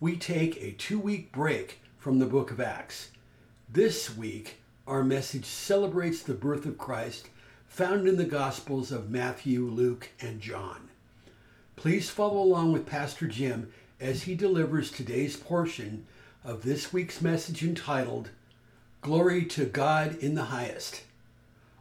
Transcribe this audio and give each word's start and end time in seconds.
we 0.00 0.16
take 0.16 0.62
a 0.62 0.72
two 0.72 0.98
week 0.98 1.32
break 1.32 1.80
from 1.98 2.18
the 2.20 2.26
book 2.26 2.52
of 2.52 2.60
Acts. 2.60 3.10
This 3.68 4.16
week, 4.16 4.58
our 4.86 5.02
message 5.02 5.44
celebrates 5.44 6.22
the 6.22 6.34
birth 6.34 6.66
of 6.66 6.78
Christ 6.78 7.28
found 7.66 8.06
in 8.06 8.16
the 8.16 8.24
Gospels 8.24 8.92
of 8.92 9.10
Matthew, 9.10 9.66
Luke, 9.66 10.10
and 10.20 10.40
John. 10.40 10.88
Please 11.74 12.10
follow 12.10 12.40
along 12.40 12.72
with 12.72 12.86
Pastor 12.86 13.26
Jim 13.26 13.72
as 14.00 14.22
he 14.22 14.36
delivers 14.36 14.90
today's 14.90 15.36
portion 15.36 16.06
of 16.44 16.62
this 16.62 16.92
week's 16.92 17.20
message 17.20 17.64
entitled 17.64 18.30
Glory 19.00 19.44
to 19.46 19.64
God 19.64 20.16
in 20.18 20.36
the 20.36 20.44
Highest. 20.44 21.02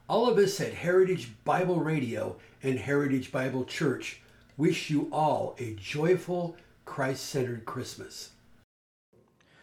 All 0.09 0.27
of 0.27 0.39
us 0.39 0.59
at 0.59 0.73
Heritage 0.73 1.31
Bible 1.44 1.80
Radio 1.80 2.38
and 2.63 2.80
Heritage 2.80 3.31
Bible 3.31 3.63
Church 3.63 4.22
wish 4.58 4.89
you 4.89 5.08
all 5.11 5.55
a 5.59 5.75
joyful, 5.75 6.58
Christ 6.88 7.26
centered 7.26 7.66
Christmas. 7.66 8.32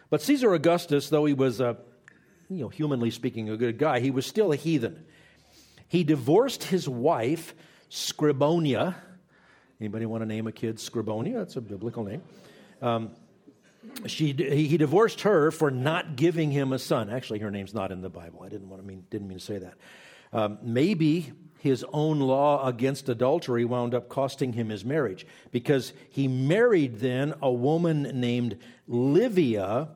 But 0.09 0.21
Caesar 0.21 0.53
Augustus, 0.53 1.09
though 1.09 1.25
he 1.25 1.33
was, 1.33 1.59
a, 1.59 1.75
you 2.49 2.59
know, 2.61 2.69
humanly 2.69 3.11
speaking, 3.11 3.49
a 3.49 3.57
good 3.57 3.77
guy, 3.77 3.99
he 3.99 4.11
was 4.11 4.25
still 4.25 4.53
a 4.53 4.55
heathen. 4.55 5.03
He 5.89 6.03
divorced 6.03 6.63
his 6.63 6.87
wife, 6.87 7.53
Scribonia. 7.89 8.95
Anybody 9.81 10.05
want 10.05 10.21
to 10.21 10.25
name 10.25 10.47
a 10.47 10.51
kid 10.51 10.77
Scribonia? 10.77 11.39
That's 11.39 11.57
a 11.57 11.61
biblical 11.61 12.03
name. 12.03 12.21
Um, 12.81 13.11
she, 14.05 14.31
he 14.31 14.77
divorced 14.77 15.21
her 15.21 15.51
for 15.51 15.71
not 15.71 16.15
giving 16.15 16.51
him 16.51 16.73
a 16.73 16.79
son. 16.79 17.09
Actually, 17.09 17.39
her 17.39 17.51
name's 17.51 17.73
not 17.73 17.91
in 17.91 18.01
the 18.01 18.09
Bible. 18.09 18.43
I 18.43 18.49
didn't 18.49 18.69
want 18.69 18.81
to 18.81 18.87
mean 18.87 19.03
didn't 19.09 19.27
mean 19.27 19.39
to 19.39 19.43
say 19.43 19.57
that. 19.57 19.73
Um, 20.31 20.59
maybe 20.61 21.33
his 21.65 21.83
own 21.91 22.19
law 22.19 22.63
against 22.67 23.09
adultery 23.09 23.65
wound 23.65 23.95
up 23.95 24.07
costing 24.07 24.53
him 24.53 24.69
his 24.69 24.85
marriage 24.85 25.25
because 25.51 25.93
he 26.11 26.27
married 26.27 26.99
then 26.99 27.33
a 27.41 27.51
woman 27.51 28.03
named 28.13 28.55
Livia 28.87 29.87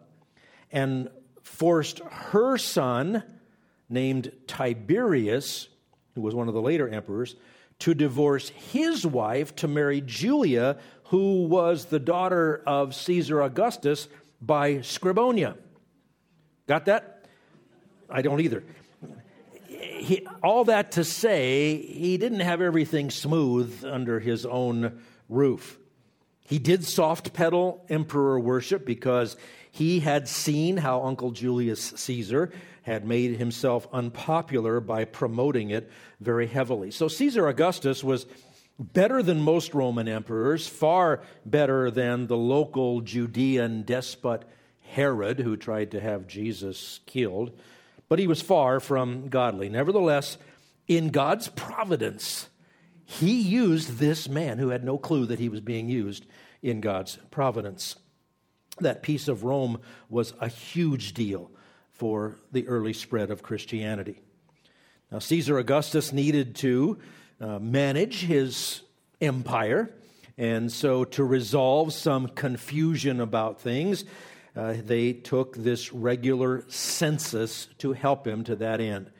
and 0.71 1.11
forced 1.43 1.99
her 1.99 2.57
son, 2.57 3.21
named 3.87 4.31
Tiberius, 4.47 5.67
who 6.15 6.21
was 6.21 6.33
one 6.33 6.47
of 6.47 6.55
the 6.55 6.61
later 6.61 6.89
emperors, 6.89 7.35
to 7.77 7.93
divorce 7.93 8.49
his 8.49 9.05
wife 9.05 9.55
to 9.57 9.67
marry 9.67 10.01
Julia, 10.01 10.77
who 11.03 11.43
was 11.43 11.85
the 11.85 11.99
daughter 11.99 12.63
of 12.65 12.95
Caesar 12.95 13.43
Augustus 13.43 14.07
by 14.41 14.77
Scribonia. 14.77 15.55
Got 16.65 16.85
that? 16.85 17.25
I 18.09 18.23
don't 18.23 18.41
either. 18.41 18.63
He, 20.09 20.25
all 20.41 20.63
that 20.65 20.93
to 20.93 21.03
say, 21.03 21.77
he 21.77 22.17
didn't 22.17 22.39
have 22.39 22.61
everything 22.61 23.11
smooth 23.11 23.85
under 23.85 24.19
his 24.19 24.43
own 24.43 25.03
roof. 25.29 25.77
He 26.47 26.57
did 26.57 26.83
soft 26.83 27.31
pedal 27.31 27.85
emperor 27.89 28.39
worship 28.39 28.87
because 28.87 29.37
he 29.69 29.99
had 29.99 30.27
seen 30.27 30.77
how 30.77 31.03
Uncle 31.03 31.29
Julius 31.29 31.93
Caesar 31.95 32.51
had 32.81 33.05
made 33.05 33.37
himself 33.37 33.87
unpopular 33.93 34.79
by 34.79 35.05
promoting 35.05 35.69
it 35.69 35.91
very 36.19 36.47
heavily. 36.47 36.89
So 36.89 37.07
Caesar 37.07 37.47
Augustus 37.47 38.03
was 38.03 38.25
better 38.79 39.21
than 39.21 39.39
most 39.39 39.75
Roman 39.75 40.07
emperors, 40.07 40.67
far 40.67 41.21
better 41.45 41.91
than 41.91 42.25
the 42.25 42.35
local 42.35 43.01
Judean 43.01 43.83
despot 43.83 44.41
Herod, 44.81 45.39
who 45.39 45.55
tried 45.55 45.91
to 45.91 45.99
have 45.99 46.25
Jesus 46.25 46.99
killed, 47.05 47.51
but 48.09 48.19
he 48.19 48.27
was 48.27 48.41
far 48.41 48.79
from 48.79 49.29
godly. 49.29 49.69
Nevertheless, 49.69 50.37
in 50.87 51.09
God's 51.09 51.47
providence, 51.49 52.49
he 53.05 53.39
used 53.39 53.97
this 53.97 54.27
man 54.27 54.57
who 54.57 54.69
had 54.69 54.83
no 54.83 54.97
clue 54.97 55.25
that 55.27 55.39
he 55.39 55.49
was 55.49 55.61
being 55.61 55.87
used 55.87 56.25
in 56.61 56.81
God's 56.81 57.17
providence. 57.31 57.95
That 58.79 59.03
peace 59.03 59.27
of 59.27 59.43
Rome 59.43 59.79
was 60.09 60.33
a 60.39 60.47
huge 60.47 61.13
deal 61.13 61.51
for 61.91 62.37
the 62.51 62.67
early 62.67 62.93
spread 62.93 63.29
of 63.29 63.43
Christianity. 63.43 64.21
Now, 65.11 65.19
Caesar 65.19 65.57
Augustus 65.57 66.13
needed 66.13 66.55
to 66.57 66.99
uh, 67.41 67.59
manage 67.59 68.21
his 68.21 68.81
empire, 69.19 69.93
and 70.37 70.71
so 70.71 71.03
to 71.03 71.23
resolve 71.23 71.93
some 71.93 72.27
confusion 72.27 73.19
about 73.19 73.59
things, 73.59 74.05
uh, 74.55 74.75
they 74.83 75.13
took 75.13 75.55
this 75.55 75.93
regular 75.93 76.63
census 76.67 77.67
to 77.77 77.93
help 77.93 78.25
him 78.27 78.43
to 78.45 78.55
that 78.57 78.81
end. 78.81 79.11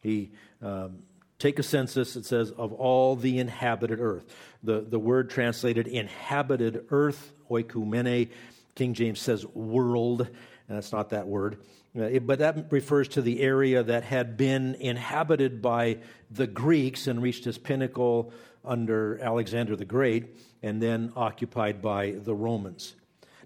He 0.00 0.30
um, 0.62 1.02
take 1.38 1.58
a 1.58 1.62
census, 1.62 2.16
it 2.16 2.24
says, 2.24 2.50
of 2.52 2.72
all 2.72 3.16
the 3.16 3.38
inhabited 3.38 4.00
earth. 4.00 4.24
The, 4.62 4.80
the 4.80 4.98
word 4.98 5.30
translated 5.30 5.86
inhabited 5.86 6.86
earth, 6.90 7.32
oikumene, 7.50 8.30
King 8.74 8.94
James 8.94 9.20
says 9.20 9.46
world. 9.46 10.22
and 10.22 10.76
That's 10.76 10.92
not 10.92 11.10
that 11.10 11.26
word. 11.26 11.58
Uh, 11.96 12.02
it, 12.02 12.26
but 12.26 12.38
that 12.38 12.70
refers 12.70 13.08
to 13.08 13.22
the 13.22 13.40
area 13.40 13.82
that 13.82 14.04
had 14.04 14.36
been 14.36 14.76
inhabited 14.76 15.60
by 15.60 15.98
the 16.30 16.46
Greeks 16.46 17.06
and 17.06 17.20
reached 17.20 17.46
its 17.46 17.58
pinnacle 17.58 18.32
under 18.64 19.18
Alexander 19.20 19.74
the 19.74 19.84
Great 19.84 20.36
and 20.62 20.80
then 20.80 21.12
occupied 21.16 21.82
by 21.82 22.12
the 22.12 22.34
Romans. 22.34 22.94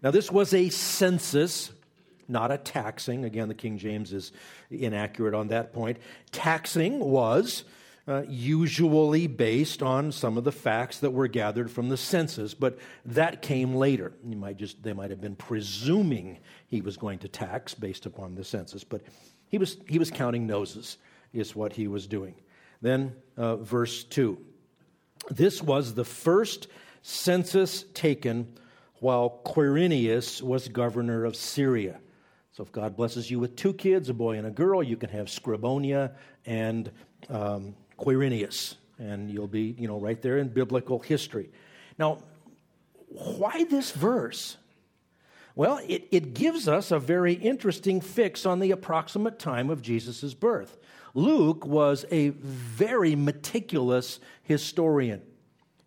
Now, 0.03 0.11
this 0.11 0.31
was 0.31 0.53
a 0.53 0.69
census, 0.69 1.73
not 2.29 2.51
a 2.51 2.59
taxing. 2.59 3.25
Again, 3.25 3.49
the 3.49 3.55
King 3.55 3.79
James 3.79 4.13
is 4.13 4.33
inaccurate 4.71 5.35
on 5.35 5.49
that 5.49 5.73
point. 5.73 5.99
Taxing 6.33 7.01
was 7.01 7.65
uh, 8.07 8.23
usually 8.29 9.27
based 9.27 9.83
on 9.83 10.13
some 10.13 10.37
of 10.37 10.45
the 10.45 10.53
facts 10.53 10.99
that 10.99 11.11
were 11.11 11.29
gathered 11.29 11.71
from 11.71 11.89
the 11.89 11.97
census, 11.97 12.53
but 12.53 12.79
that 13.07 13.41
came 13.41 13.75
later. 13.75 14.13
You 14.27 14.37
might 14.37 14.59
just, 14.59 14.83
they 14.83 14.93
might 14.93 15.11
have 15.11 15.21
been 15.21 15.37
presuming 15.37 16.39
he 16.69 16.83
was 16.83 16.97
going 16.97 17.19
to 17.21 17.29
tax 17.29 17.73
based 17.75 18.05
upon 18.05 18.35
the 18.35 18.45
census, 18.45 18.85
but 18.85 19.01
he 19.49 19.57
was, 19.57 19.79
he 19.89 19.99
was 19.99 20.11
counting 20.11 20.47
noses, 20.47 20.99
is 21.33 21.57
what 21.57 21.73
he 21.73 21.89
was 21.89 22.07
doing. 22.07 22.35
Then, 22.83 23.15
uh, 23.37 23.57
verse 23.57 24.05
2. 24.05 24.39
This 25.31 25.63
was 25.63 25.95
the 25.95 26.05
first 26.05 26.69
census 27.01 27.85
taken 27.95 28.53
while 29.01 29.41
Quirinius 29.45 30.43
was 30.43 30.69
governor 30.69 31.25
of 31.25 31.37
Syria. 31.37 31.99
So, 32.53 32.63
if 32.63 32.71
God 32.71 32.97
blesses 32.97 33.31
you 33.31 33.41
with 33.41 33.57
two 33.57 33.75
kids, 33.75 34.09
a 34.09 34.15
boy 34.15 34.39
and 34.39 34.47
a 34.47 34.51
girl, 34.51 34.83
you 34.83 34.97
can 34.97 35.11
have 35.11 35.27
Scribonia 35.27 36.13
and 36.47 36.91
um, 37.29 37.75
Quirinius, 37.99 38.77
and 38.99 39.31
you'll 39.31 39.49
be, 39.49 39.75
you 39.79 39.89
know, 39.89 39.99
right 39.99 40.21
there 40.23 40.39
in 40.39 40.49
biblical 40.49 41.01
history. 41.01 41.51
Now, 41.99 42.19
why 43.09 43.65
this 43.65 43.91
verse? 43.91 44.57
Well, 45.57 45.81
it, 45.87 46.09
it 46.11 46.35
gives 46.35 46.69
us 46.69 46.91
a 46.91 46.99
very 46.99 47.35
interesting 47.35 48.01
fix 48.01 48.45
on 48.45 48.59
the 48.59 48.73
approximate 48.73 49.39
time 49.39 49.71
of 49.71 49.83
Jesus' 49.83 50.35
birth. 50.35 50.79
Luke 51.15 51.65
was 51.65 52.05
a 52.11 52.31
very 52.31 53.15
meticulous 53.15 54.19
historian. 54.43 55.23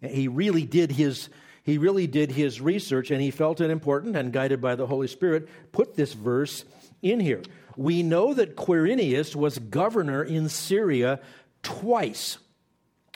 He 0.02 0.30
really 0.30 0.66
did 0.66 0.92
his 0.94 1.30
he 1.68 1.78
really 1.78 2.08
did 2.08 2.32
his 2.32 2.62
research 2.62 3.12
and 3.12 3.22
he 3.22 3.30
felt 3.30 3.60
it 3.60 3.70
important 3.70 4.16
and 4.16 4.32
guided 4.32 4.62
by 4.62 4.76
the 4.76 4.88
Holy 4.88 5.06
Spirit 5.08 5.50
put 5.74 5.98
this 5.98 6.14
verse 6.14 6.64
in 7.02 7.20
here. 7.20 7.44
We 7.76 8.04
know 8.04 8.34
that 8.34 8.56
Quirinius 8.56 9.36
was 9.36 9.60
governor 9.60 10.24
in 10.24 10.48
Syria 10.48 11.20
twice 11.64 12.38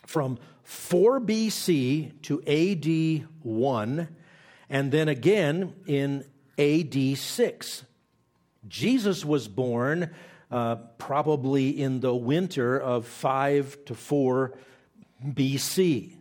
from 0.06 0.38
4 0.64 1.22
BC 1.22 2.22
to 2.24 2.42
AD 2.46 3.26
1, 3.42 4.08
and 4.70 4.92
then 4.92 5.08
again 5.08 5.74
in 5.88 6.26
AD 6.60 7.18
6. 7.18 7.84
Jesus 8.68 9.24
was 9.24 9.48
born 9.48 10.12
uh, 10.52 10.76
probably 10.98 11.70
in 11.70 12.02
the 12.02 12.14
winter 12.14 12.78
of 12.78 13.08
5 13.08 13.86
to 13.86 13.96
4 13.96 14.54
BC. 15.26 16.18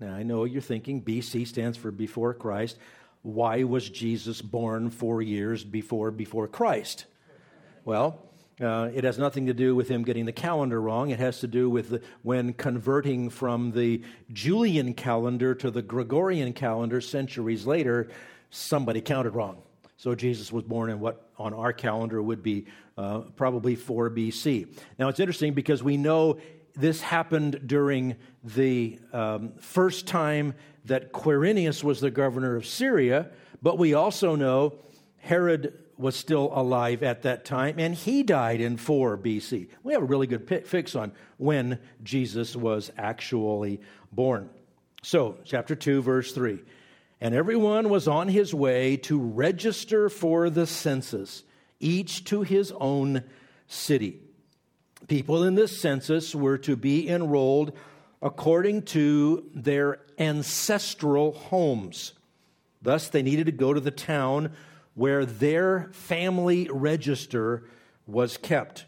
Now, 0.00 0.14
I 0.14 0.22
know 0.22 0.44
you're 0.44 0.62
thinking 0.62 1.02
BC 1.02 1.46
stands 1.46 1.76
for 1.76 1.90
before 1.90 2.32
Christ. 2.32 2.78
Why 3.22 3.64
was 3.64 3.88
Jesus 3.88 4.40
born 4.40 4.90
four 4.90 5.22
years 5.22 5.64
before 5.64 6.10
before 6.12 6.46
Christ? 6.46 7.06
Well, 7.84 8.22
uh, 8.60 8.90
it 8.94 9.04
has 9.04 9.18
nothing 9.18 9.46
to 9.46 9.54
do 9.54 9.74
with 9.74 9.88
him 9.88 10.04
getting 10.04 10.24
the 10.24 10.32
calendar 10.32 10.80
wrong. 10.80 11.10
It 11.10 11.18
has 11.18 11.40
to 11.40 11.46
do 11.46 11.68
with 11.68 11.90
the, 11.90 12.02
when 12.22 12.52
converting 12.52 13.30
from 13.30 13.72
the 13.72 14.02
Julian 14.32 14.94
calendar 14.94 15.54
to 15.56 15.70
the 15.70 15.82
Gregorian 15.82 16.52
calendar 16.52 17.00
centuries 17.00 17.66
later, 17.66 18.08
somebody 18.50 19.00
counted 19.00 19.30
wrong. 19.30 19.62
So 19.96 20.14
Jesus 20.14 20.52
was 20.52 20.64
born 20.64 20.90
in 20.90 21.00
what 21.00 21.28
on 21.38 21.52
our 21.54 21.72
calendar 21.72 22.22
would 22.22 22.42
be 22.42 22.66
uh, 22.96 23.20
probably 23.36 23.74
4 23.74 24.10
BC. 24.10 24.68
Now 24.98 25.08
it's 25.08 25.20
interesting 25.20 25.54
because 25.54 25.82
we 25.82 25.96
know 25.96 26.38
this 26.78 27.02
happened 27.02 27.62
during 27.66 28.16
the 28.44 28.98
um, 29.12 29.52
first 29.58 30.06
time 30.06 30.54
that 30.84 31.12
Quirinius 31.12 31.82
was 31.82 32.00
the 32.00 32.10
governor 32.10 32.56
of 32.56 32.64
Syria, 32.64 33.30
but 33.60 33.78
we 33.78 33.94
also 33.94 34.36
know 34.36 34.78
Herod 35.18 35.84
was 35.96 36.14
still 36.14 36.50
alive 36.54 37.02
at 37.02 37.22
that 37.22 37.44
time, 37.44 37.78
and 37.78 37.94
he 37.94 38.22
died 38.22 38.60
in 38.60 38.76
4 38.76 39.18
BC. 39.18 39.68
We 39.82 39.92
have 39.92 40.02
a 40.02 40.06
really 40.06 40.28
good 40.28 40.48
fix 40.66 40.94
on 40.94 41.12
when 41.36 41.80
Jesus 42.04 42.54
was 42.54 42.92
actually 42.96 43.80
born. 44.12 44.48
So, 45.02 45.38
chapter 45.44 45.74
2, 45.74 46.02
verse 46.02 46.32
3. 46.32 46.60
And 47.20 47.34
everyone 47.34 47.88
was 47.88 48.06
on 48.06 48.28
his 48.28 48.54
way 48.54 48.96
to 48.98 49.18
register 49.18 50.08
for 50.08 50.48
the 50.50 50.66
census, 50.66 51.42
each 51.80 52.24
to 52.26 52.42
his 52.42 52.72
own 52.78 53.24
city. 53.66 54.20
People 55.06 55.44
in 55.44 55.54
this 55.54 55.80
census 55.80 56.34
were 56.34 56.58
to 56.58 56.76
be 56.76 57.08
enrolled 57.08 57.72
according 58.20 58.82
to 58.82 59.48
their 59.54 60.00
ancestral 60.18 61.32
homes. 61.32 62.14
Thus, 62.82 63.08
they 63.08 63.22
needed 63.22 63.46
to 63.46 63.52
go 63.52 63.72
to 63.72 63.80
the 63.80 63.90
town 63.90 64.52
where 64.94 65.24
their 65.24 65.88
family 65.92 66.68
register 66.70 67.64
was 68.06 68.36
kept. 68.36 68.86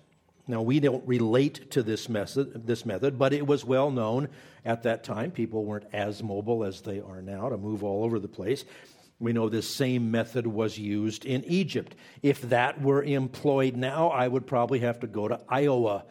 Now, 0.49 0.63
we 0.63 0.81
don't 0.81 1.07
relate 1.07 1.71
to 1.71 1.83
this 1.83 2.09
method, 2.09 2.67
this 2.67 2.85
method, 2.85 3.17
but 3.17 3.33
it 3.33 3.47
was 3.47 3.65
well 3.65 3.93
known 3.93 4.29
at 4.65 4.83
that 4.83 5.05
time. 5.05 5.31
People 5.31 5.65
weren't 5.65 5.87
as 5.93 6.23
mobile 6.23 6.65
as 6.65 6.81
they 6.81 7.01
are 7.01 7.23
now 7.23 7.49
to 7.49 7.57
move 7.57 7.85
all 7.85 8.03
over 8.03 8.19
the 8.19 8.27
place. 8.27 8.65
We 9.21 9.35
know 9.35 9.51
this 9.51 9.73
same 9.73 10.11
method 10.11 10.47
was 10.47 10.79
used 10.79 11.27
in 11.27 11.45
Egypt. 11.45 11.95
If 12.23 12.41
that 12.43 12.81
were 12.81 13.03
employed 13.03 13.77
now, 13.77 14.09
I 14.09 14.27
would 14.27 14.47
probably 14.47 14.81
have 14.81 15.01
to 15.01 15.07
go 15.07 15.29
to 15.29 15.39
Iowa, 15.47 16.05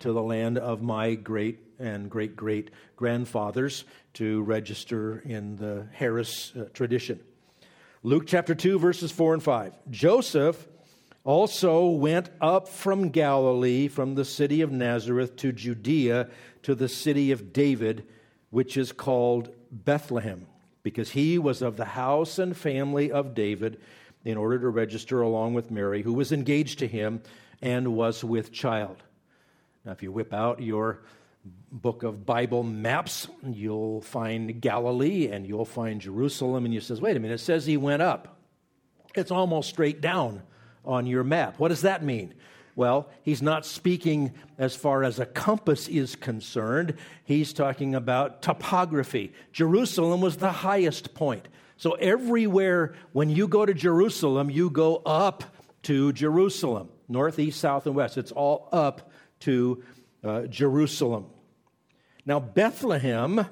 to 0.00 0.12
the 0.12 0.22
land 0.22 0.56
of 0.58 0.82
my 0.82 1.14
great 1.14 1.60
and 1.78 2.10
great 2.10 2.34
great 2.34 2.70
grandfathers, 2.96 3.84
to 4.14 4.42
register 4.42 5.18
in 5.26 5.56
the 5.56 5.86
Harris 5.92 6.52
uh, 6.56 6.64
tradition. 6.72 7.20
Luke 8.02 8.24
chapter 8.26 8.54
2, 8.54 8.78
verses 8.78 9.12
4 9.12 9.34
and 9.34 9.42
5. 9.42 9.74
Joseph 9.90 10.66
also 11.24 11.86
went 11.86 12.30
up 12.40 12.68
from 12.68 13.08
Galilee, 13.08 13.88
from 13.88 14.14
the 14.14 14.24
city 14.24 14.60
of 14.60 14.70
Nazareth 14.70 15.36
to 15.36 15.52
Judea, 15.52 16.28
to 16.62 16.74
the 16.74 16.88
city 16.88 17.30
of 17.30 17.52
David, 17.52 18.06
which 18.50 18.76
is 18.76 18.92
called 18.92 19.54
Bethlehem, 19.70 20.46
because 20.84 21.10
he 21.10 21.36
was 21.38 21.60
of 21.62 21.76
the 21.76 21.84
house 21.84 22.38
and 22.38 22.56
family 22.56 23.10
of 23.10 23.34
David, 23.34 23.80
in 24.24 24.36
order 24.38 24.58
to 24.58 24.68
register 24.68 25.20
along 25.20 25.54
with 25.54 25.70
Mary, 25.70 26.02
who 26.02 26.12
was 26.14 26.30
engaged 26.30 26.78
to 26.78 26.86
him 26.86 27.20
and 27.60 27.94
was 27.96 28.22
with 28.22 28.52
child. 28.52 29.02
Now, 29.84 29.92
if 29.92 30.02
you 30.02 30.12
whip 30.12 30.32
out 30.32 30.62
your 30.62 31.00
book 31.70 32.02
of 32.04 32.24
Bible 32.24 32.62
maps, 32.62 33.28
you'll 33.46 34.00
find 34.00 34.62
Galilee 34.62 35.28
and 35.28 35.46
you'll 35.46 35.66
find 35.66 36.00
Jerusalem, 36.00 36.64
and 36.64 36.72
you 36.72 36.80
says, 36.80 37.02
wait 37.02 37.18
a 37.18 37.20
minute, 37.20 37.34
it 37.34 37.38
says 37.38 37.66
he 37.66 37.76
went 37.76 38.00
up. 38.00 38.38
It's 39.14 39.30
almost 39.30 39.68
straight 39.68 40.00
down 40.00 40.42
on 40.86 41.06
your 41.06 41.22
map. 41.22 41.58
What 41.58 41.68
does 41.68 41.82
that 41.82 42.02
mean? 42.02 42.32
Well, 42.76 43.08
he's 43.22 43.40
not 43.40 43.64
speaking 43.64 44.32
as 44.58 44.74
far 44.74 45.04
as 45.04 45.20
a 45.20 45.26
compass 45.26 45.86
is 45.86 46.16
concerned. 46.16 46.94
He's 47.24 47.52
talking 47.52 47.94
about 47.94 48.42
topography. 48.42 49.32
Jerusalem 49.52 50.20
was 50.20 50.38
the 50.38 50.50
highest 50.50 51.14
point. 51.14 51.46
So 51.76 51.92
everywhere, 51.92 52.94
when 53.12 53.30
you 53.30 53.46
go 53.46 53.64
to 53.64 53.74
Jerusalem, 53.74 54.50
you 54.50 54.70
go 54.70 54.96
up 55.06 55.44
to 55.82 56.12
Jerusalem, 56.12 56.88
north, 57.08 57.38
east, 57.38 57.60
south, 57.60 57.86
and 57.86 57.94
west. 57.94 58.18
It's 58.18 58.32
all 58.32 58.68
up 58.72 59.10
to 59.40 59.82
uh, 60.22 60.42
Jerusalem. 60.42 61.26
Now, 62.26 62.40
Bethlehem 62.40 63.46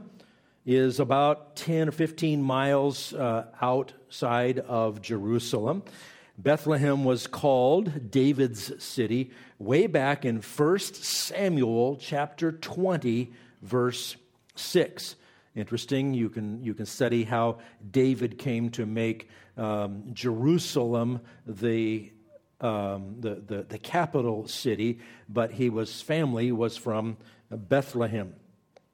is 0.65 1.01
about 1.01 1.57
10 1.57 1.89
or 1.89 1.93
15 1.93 2.43
miles 2.43 3.13
uh, 3.13 3.47
outside 3.61 4.61
of 4.61 5.03
Jerusalem. 5.03 5.83
Bethlehem 6.39 7.05
was 7.05 7.27
called 7.27 8.11
David's 8.11 8.83
city 8.83 9.31
way 9.59 9.87
back 9.87 10.25
in 10.25 10.37
1 10.41 10.79
Samuel 10.79 11.97
chapter 12.01 12.53
20 12.53 13.33
verse 13.61 14.17
6. 14.55 15.17
Interesting, 15.55 16.15
you 16.15 16.31
can, 16.31 16.63
you 16.63 16.73
can 16.73 16.87
study 16.87 17.25
how 17.25 17.59
David 17.91 18.39
came 18.39 18.71
to 18.71 18.87
make 18.87 19.29
um, 19.59 20.05
Jerusalem 20.15 21.21
the, 21.47 22.11
um, 22.61 23.17
the, 23.21 23.35
the, 23.35 23.63
the 23.65 23.79
capital 23.79 24.49
city, 24.49 25.01
but 25.29 25.53
he 25.53 25.69
was 25.69 26.01
family 26.01 26.51
was 26.53 26.79
from 26.79 27.19
Bethlehem. 27.51 28.35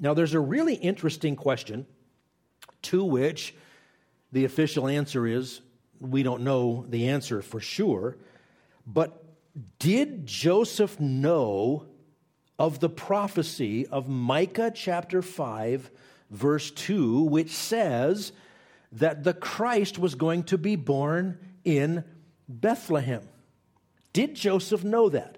Now, 0.00 0.14
there's 0.14 0.34
a 0.34 0.40
really 0.40 0.74
interesting 0.74 1.36
question 1.36 1.86
to 2.82 3.04
which 3.04 3.54
the 4.32 4.44
official 4.44 4.88
answer 4.88 5.26
is 5.26 5.60
we 6.00 6.22
don't 6.22 6.42
know 6.42 6.84
the 6.88 7.08
answer 7.08 7.42
for 7.42 7.60
sure. 7.60 8.16
But 8.86 9.24
did 9.78 10.26
Joseph 10.26 10.98
know 11.00 11.86
of 12.58 12.80
the 12.80 12.88
prophecy 12.88 13.86
of 13.86 14.08
Micah 14.08 14.72
chapter 14.74 15.22
5, 15.22 15.90
verse 16.30 16.70
2, 16.70 17.22
which 17.22 17.50
says 17.50 18.32
that 18.92 19.24
the 19.24 19.34
Christ 19.34 19.98
was 19.98 20.14
going 20.14 20.44
to 20.44 20.58
be 20.58 20.76
born 20.76 21.38
in 21.64 22.04
Bethlehem? 22.48 23.28
Did 24.12 24.34
Joseph 24.34 24.84
know 24.84 25.08
that? 25.10 25.37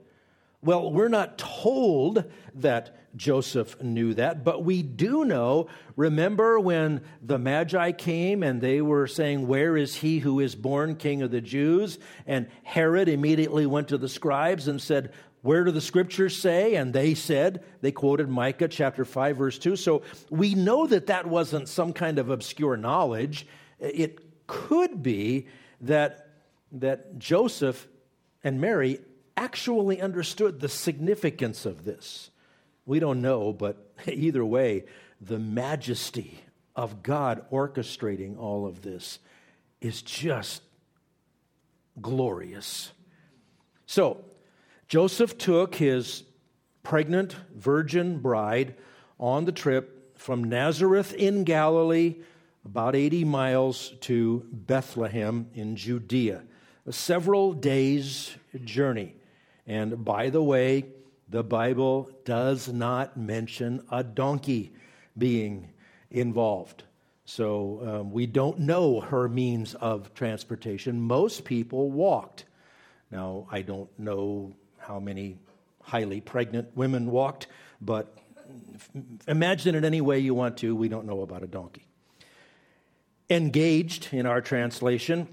Well, 0.62 0.92
we're 0.92 1.08
not 1.08 1.38
told 1.38 2.24
that 2.56 2.96
Joseph 3.16 3.80
knew 3.82 4.14
that, 4.14 4.44
but 4.44 4.62
we 4.62 4.82
do 4.82 5.24
know. 5.24 5.68
Remember 5.96 6.60
when 6.60 7.02
the 7.22 7.38
Magi 7.38 7.92
came 7.92 8.42
and 8.42 8.60
they 8.60 8.82
were 8.82 9.06
saying, 9.06 9.46
Where 9.46 9.76
is 9.76 9.96
he 9.96 10.18
who 10.18 10.38
is 10.38 10.54
born 10.54 10.96
king 10.96 11.22
of 11.22 11.30
the 11.30 11.40
Jews? 11.40 11.98
And 12.26 12.48
Herod 12.62 13.08
immediately 13.08 13.66
went 13.66 13.88
to 13.88 13.98
the 13.98 14.08
scribes 14.08 14.68
and 14.68 14.80
said, 14.80 15.12
Where 15.40 15.64
do 15.64 15.70
the 15.70 15.80
scriptures 15.80 16.36
say? 16.36 16.76
And 16.76 16.92
they 16.92 17.14
said, 17.14 17.64
They 17.80 17.90
quoted 17.90 18.28
Micah 18.28 18.68
chapter 18.68 19.06
5, 19.06 19.38
verse 19.38 19.58
2. 19.58 19.76
So 19.76 20.02
we 20.28 20.54
know 20.54 20.86
that 20.86 21.06
that 21.06 21.26
wasn't 21.26 21.68
some 21.68 21.94
kind 21.94 22.18
of 22.18 22.28
obscure 22.28 22.76
knowledge. 22.76 23.46
It 23.78 24.46
could 24.46 25.02
be 25.02 25.46
that, 25.80 26.28
that 26.72 27.18
Joseph 27.18 27.88
and 28.44 28.60
Mary 28.60 29.00
actually 29.40 30.02
understood 30.02 30.60
the 30.60 30.68
significance 30.68 31.64
of 31.64 31.84
this. 31.84 32.30
We 32.84 33.00
don't 33.00 33.22
know, 33.22 33.54
but 33.54 33.94
either 34.06 34.44
way, 34.44 34.84
the 35.20 35.38
majesty 35.38 36.42
of 36.76 37.02
God 37.02 37.46
orchestrating 37.50 38.38
all 38.38 38.66
of 38.66 38.82
this 38.82 39.18
is 39.80 40.02
just 40.02 40.62
glorious. 42.00 42.92
So, 43.86 44.24
Joseph 44.88 45.38
took 45.38 45.74
his 45.74 46.22
pregnant 46.82 47.34
virgin 47.54 48.18
bride 48.18 48.74
on 49.18 49.46
the 49.46 49.52
trip 49.52 50.18
from 50.18 50.44
Nazareth 50.44 51.14
in 51.14 51.44
Galilee, 51.44 52.16
about 52.64 52.94
80 52.94 53.24
miles, 53.24 53.94
to 54.02 54.46
Bethlehem 54.52 55.48
in 55.54 55.76
Judea, 55.76 56.42
a 56.86 56.92
several 56.92 57.54
days' 57.54 58.36
journey. 58.64 59.14
And 59.70 60.04
by 60.04 60.30
the 60.30 60.42
way, 60.42 60.86
the 61.28 61.44
Bible 61.44 62.10
does 62.24 62.66
not 62.66 63.16
mention 63.16 63.84
a 63.88 64.02
donkey 64.02 64.72
being 65.16 65.70
involved. 66.10 66.82
So 67.24 67.80
um, 67.86 68.10
we 68.10 68.26
don't 68.26 68.58
know 68.58 69.00
her 69.00 69.28
means 69.28 69.76
of 69.76 70.12
transportation. 70.12 71.00
Most 71.00 71.44
people 71.44 71.88
walked. 71.92 72.46
Now, 73.12 73.46
I 73.48 73.62
don't 73.62 73.88
know 73.96 74.56
how 74.76 74.98
many 74.98 75.38
highly 75.80 76.20
pregnant 76.20 76.76
women 76.76 77.08
walked, 77.08 77.46
but 77.80 78.18
imagine 79.28 79.76
it 79.76 79.84
any 79.84 80.00
way 80.00 80.18
you 80.18 80.34
want 80.34 80.56
to. 80.58 80.74
We 80.74 80.88
don't 80.88 81.06
know 81.06 81.20
about 81.20 81.44
a 81.44 81.46
donkey. 81.46 81.86
Engaged 83.28 84.08
in 84.10 84.26
our 84.26 84.40
translation 84.40 85.28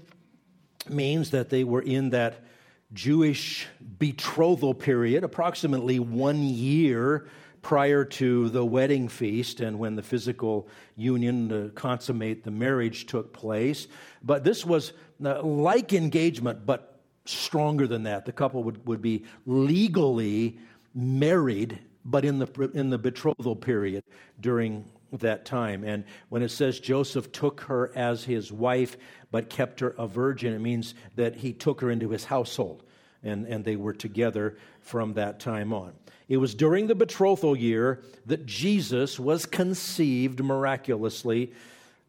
means 0.88 1.32
that 1.32 1.50
they 1.50 1.64
were 1.64 1.82
in 1.82 2.10
that 2.10 2.44
Jewish 2.92 3.66
betrothal 3.98 4.74
period, 4.74 5.24
approximately 5.24 5.98
one 5.98 6.42
year 6.42 7.28
prior 7.60 8.04
to 8.04 8.48
the 8.48 8.64
wedding 8.64 9.08
feast 9.08 9.60
and 9.60 9.78
when 9.78 9.94
the 9.94 10.02
physical 10.02 10.68
union 10.96 11.48
to 11.48 11.70
consummate 11.74 12.44
the 12.44 12.50
marriage 12.50 13.06
took 13.06 13.32
place. 13.32 13.88
But 14.22 14.44
this 14.44 14.64
was 14.64 14.92
uh, 15.24 15.42
like 15.42 15.92
engagement, 15.92 16.64
but 16.64 17.00
stronger 17.24 17.86
than 17.86 18.04
that. 18.04 18.24
The 18.24 18.32
couple 18.32 18.62
would, 18.64 18.86
would 18.86 19.02
be 19.02 19.24
legally 19.44 20.58
married, 20.94 21.78
but 22.04 22.24
in 22.24 22.38
the, 22.38 22.70
in 22.74 22.90
the 22.90 22.98
betrothal 22.98 23.56
period 23.56 24.04
during 24.40 24.84
that 25.12 25.44
time. 25.44 25.84
And 25.84 26.04
when 26.28 26.42
it 26.42 26.50
says 26.50 26.80
Joseph 26.80 27.32
took 27.32 27.62
her 27.62 27.90
as 27.94 28.24
his 28.24 28.52
wife, 28.52 28.96
but 29.30 29.50
kept 29.50 29.80
her 29.80 29.94
a 29.98 30.06
virgin, 30.06 30.52
it 30.52 30.60
means 30.60 30.94
that 31.16 31.36
he 31.36 31.52
took 31.52 31.80
her 31.80 31.90
into 31.90 32.10
his 32.10 32.24
household 32.24 32.82
and, 33.22 33.46
and 33.46 33.64
they 33.64 33.76
were 33.76 33.92
together 33.92 34.56
from 34.80 35.14
that 35.14 35.40
time 35.40 35.72
on. 35.72 35.92
It 36.28 36.36
was 36.36 36.54
during 36.54 36.86
the 36.86 36.94
betrothal 36.94 37.56
year 37.56 38.02
that 38.26 38.46
Jesus 38.46 39.18
was 39.18 39.46
conceived 39.46 40.42
miraculously 40.42 41.52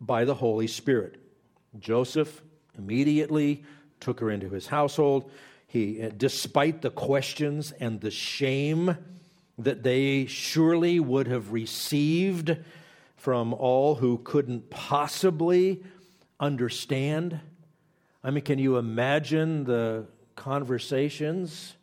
by 0.02 0.26
the 0.26 0.36
Holy 0.36 0.68
Spirit. 0.68 1.22
Joseph 1.80 2.42
immediately 2.78 3.64
took 4.00 4.20
her 4.20 4.30
into 4.30 4.50
his 4.50 4.68
household. 4.68 5.32
He, 5.68 6.02
uh, 6.02 6.12
despite 6.16 6.82
the 6.82 6.90
questions 6.90 7.72
and 7.72 8.02
the 8.02 8.12
shame 8.12 8.98
that 9.58 9.84
they 9.84 10.26
surely 10.26 11.00
would 11.00 11.28
have 11.28 11.52
received 11.52 12.58
from 13.20 13.54
all 13.54 13.96
who 13.96 14.18
couldn't 14.20 14.70
possibly 14.70 15.84
understand. 16.40 17.38
I 18.24 18.32
mean, 18.32 18.46
can 18.46 18.60
you 18.60 18.78
imagine 18.78 19.66
the 19.66 20.06
conversations? 20.38 21.76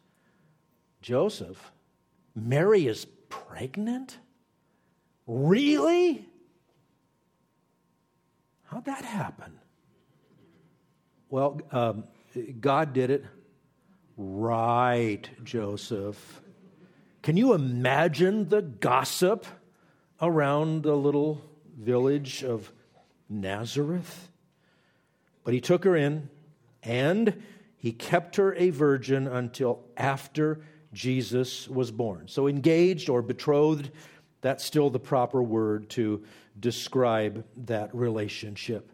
Joseph, 1.03 1.73
Mary 2.35 2.87
is 2.87 3.05
pregnant? 3.29 4.17
Really? 5.27 6.27
How'd 8.65 8.87
that 8.87 9.05
happen? 9.05 9.59
Well, 11.29 11.61
um, 11.71 12.05
God 12.61 12.95
did 12.95 13.11
it. 13.11 13.27
Right, 14.17 15.29
Joseph. 15.45 16.41
Can 17.21 17.37
you 17.37 17.53
imagine 17.53 18.49
the 18.49 18.63
gossip 18.63 19.45
around 20.21 20.83
the 20.83 20.97
little 20.97 21.43
village 21.79 22.43
of 22.45 22.71
Nazareth? 23.29 24.29
But 25.45 25.55
he 25.55 25.61
took 25.61 25.85
her 25.85 25.97
in 25.97 26.29
and 26.83 27.43
he 27.77 27.93
kept 27.93 28.37
her 28.37 28.55
a 28.55 28.71
virgin 28.71 29.27
until 29.27 29.85
after 29.97 30.61
Jesus 30.93 31.69
was 31.69 31.91
born. 31.91 32.29
So, 32.29 32.49
engaged 32.49 33.09
or 33.09 33.23
betrothed, 33.23 33.91
that's 34.41 34.65
still 34.65 34.91
the 34.91 34.99
proper 34.99 35.43
word 35.43 35.91
to 35.91 36.25
describe 36.59 37.45
that 37.67 37.95
relationship. 37.95 38.91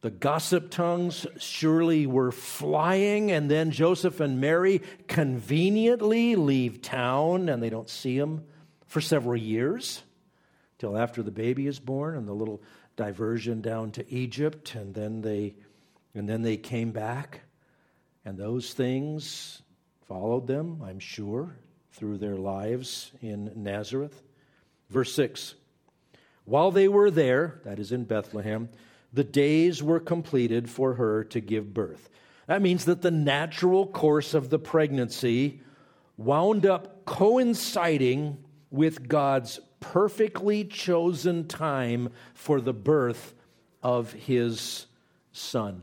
The 0.00 0.10
gossip 0.10 0.70
tongues 0.70 1.26
surely 1.38 2.06
were 2.06 2.30
flying, 2.30 3.32
and 3.32 3.50
then 3.50 3.72
Joseph 3.72 4.20
and 4.20 4.40
Mary 4.40 4.80
conveniently 5.08 6.36
leave 6.36 6.80
town 6.80 7.48
and 7.48 7.60
they 7.62 7.70
don't 7.70 7.90
see 7.90 8.16
him 8.16 8.44
for 8.86 9.00
several 9.00 9.36
years 9.36 10.02
till 10.78 10.96
after 10.96 11.22
the 11.22 11.30
baby 11.30 11.66
is 11.66 11.78
born 11.78 12.16
and 12.16 12.26
the 12.26 12.32
little 12.32 12.62
diversion 12.96 13.60
down 13.60 13.90
to 13.92 14.12
Egypt, 14.12 14.74
and 14.74 14.94
then 14.94 15.20
they, 15.20 15.54
and 16.14 16.28
then 16.28 16.42
they 16.42 16.56
came 16.56 16.90
back, 16.90 17.42
and 18.24 18.36
those 18.36 18.72
things 18.74 19.62
followed 20.06 20.46
them, 20.46 20.80
I'm 20.82 20.98
sure, 20.98 21.56
through 21.92 22.18
their 22.18 22.36
lives 22.36 23.12
in 23.22 23.50
Nazareth. 23.54 24.22
Verse 24.90 25.12
6 25.14 25.54
While 26.44 26.70
they 26.70 26.88
were 26.88 27.10
there, 27.10 27.60
that 27.64 27.78
is 27.78 27.92
in 27.92 28.04
Bethlehem, 28.04 28.68
the 29.12 29.24
days 29.24 29.82
were 29.82 30.00
completed 30.00 30.68
for 30.68 30.94
her 30.94 31.24
to 31.24 31.40
give 31.40 31.74
birth. 31.74 32.08
That 32.46 32.62
means 32.62 32.84
that 32.86 33.02
the 33.02 33.10
natural 33.10 33.86
course 33.86 34.34
of 34.34 34.48
the 34.50 34.58
pregnancy 34.58 35.60
wound 36.16 36.66
up 36.66 37.04
coinciding 37.04 38.38
with 38.70 39.08
God's 39.08 39.60
perfectly 39.80 40.64
chosen 40.64 41.46
time 41.46 42.10
for 42.34 42.60
the 42.60 42.72
birth 42.72 43.34
of 43.82 44.12
his 44.12 44.86
son. 45.32 45.82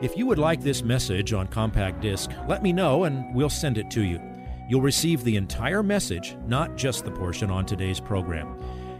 If 0.00 0.16
you 0.16 0.26
would 0.26 0.38
like 0.38 0.62
this 0.62 0.82
message 0.82 1.34
on 1.34 1.46
compact 1.48 2.00
disc, 2.00 2.30
let 2.48 2.62
me 2.62 2.72
know 2.72 3.04
and 3.04 3.34
we'll 3.34 3.50
send 3.50 3.76
it 3.76 3.90
to 3.90 4.02
you. 4.02 4.20
You'll 4.68 4.80
receive 4.80 5.24
the 5.24 5.36
entire 5.36 5.82
message, 5.82 6.36
not 6.46 6.76
just 6.76 7.04
the 7.04 7.10
portion 7.10 7.50
on 7.50 7.66
today's 7.66 8.00
program. 8.00 8.58